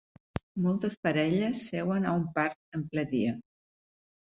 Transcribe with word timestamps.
Moltes 0.67 0.95
parelles 1.07 1.61
seuen 1.67 2.09
a 2.09 2.15
un 2.23 2.25
parc 2.41 2.79
en 2.81 2.89
ple 2.91 3.07
dia. 3.15 3.39